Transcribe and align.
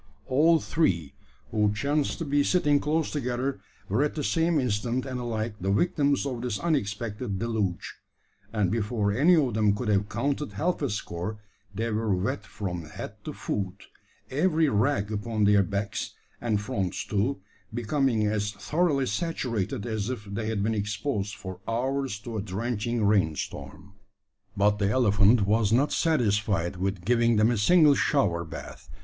All 0.25 0.59
three, 0.59 1.13
who 1.51 1.73
chanced 1.75 2.17
to 2.17 2.25
be 2.25 2.43
sitting 2.43 2.79
close 2.79 3.11
together, 3.11 3.59
were 3.87 4.01
at 4.01 4.15
the 4.15 4.23
same 4.23 4.59
instant, 4.59 5.05
and 5.05 5.19
alike, 5.19 5.53
the 5.61 5.71
victims 5.71 6.25
of 6.25 6.41
this 6.41 6.59
unexpected 6.59 7.37
deluge; 7.37 7.97
and 8.51 8.71
before 8.71 9.11
any 9.11 9.35
of 9.35 9.53
them 9.53 9.75
could 9.75 9.89
have 9.89 10.09
counted 10.09 10.53
half 10.53 10.81
a 10.81 10.89
score, 10.89 11.37
they 11.75 11.91
were 11.91 12.15
wet 12.15 12.47
from 12.47 12.85
head 12.85 13.13
to 13.25 13.31
foot, 13.31 13.83
every 14.31 14.67
rag 14.69 15.11
upon 15.11 15.43
their 15.43 15.61
backs, 15.61 16.15
and 16.41 16.61
fronts 16.61 17.05
too, 17.05 17.39
becoming 17.71 18.25
as 18.25 18.53
thoroughly 18.53 19.05
saturated 19.05 19.85
as 19.85 20.09
if 20.09 20.25
they 20.25 20.47
had 20.47 20.63
been 20.63 20.73
exposed 20.73 21.35
for 21.35 21.59
hours 21.67 22.17
to 22.17 22.37
a 22.37 22.41
drenching 22.41 23.05
rain 23.05 23.35
storm! 23.35 23.93
But 24.57 24.79
the 24.79 24.89
elephant 24.89 25.45
was 25.45 25.71
not 25.71 25.91
satisfied 25.93 26.77
with 26.77 27.05
giving 27.05 27.35
them 27.35 27.51
a 27.51 27.55
single 27.59 27.93
shower 27.93 28.43
bath. 28.43 28.89